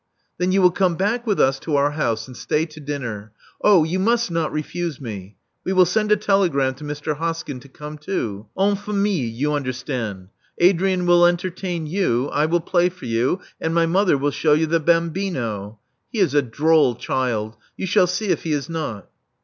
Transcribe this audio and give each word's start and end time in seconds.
Then 0.39 0.51
you 0.51 0.63
will 0.63 0.71
come 0.71 0.95
back 0.95 1.27
with 1.27 1.39
us 1.39 1.59
to 1.59 1.75
our 1.75 1.91
house, 1.91 2.27
and 2.27 2.35
stay 2.35 2.65
to 2.65 2.79
dinner. 2.79 3.33
Oh, 3.63 3.83
you 3.83 3.99
must 3.99 4.31
not 4.31 4.51
refuse 4.51 4.99
me. 4.99 5.35
We 5.63 5.73
will 5.73 5.85
send 5.85 6.11
a 6.11 6.15
telegram 6.15 6.73
to 6.77 6.83
Mr. 6.83 7.17
Hoskyn 7.17 7.59
to 7.61 7.69
come 7.69 7.99
too. 7.99 8.47
En 8.57 8.75
famille, 8.75 9.29
you 9.29 9.53
understand. 9.53 10.29
Adrian 10.57 11.05
will 11.05 11.27
entertain 11.27 11.85
you; 11.85 12.29
I 12.29 12.47
will 12.47 12.61
play 12.61 12.89
for 12.89 13.05
you; 13.05 13.41
and 13.61 13.75
my 13.75 13.85
mother 13.85 14.17
will 14.17 14.31
shew 14.31 14.55
you 14.55 14.65
the 14.65 14.79
bambino. 14.79 15.77
He 16.11 16.17
is 16.17 16.33
a 16.33 16.41
droll 16.41 16.95
child— 16.95 17.55
you 17.77 17.85
shall 17.85 18.07
see 18.07 18.29
if 18.29 18.41
he 18.41 18.53
is 18.53 18.67
not." 18.69 19.07